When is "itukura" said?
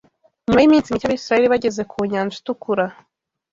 2.39-2.85